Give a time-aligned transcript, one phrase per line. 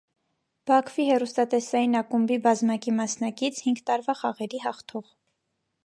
[0.69, 5.15] Բաքվի հեռուստատեսային ակումբի բազմակի մասնակից, հինգ տարվա խաղերի հաղթող։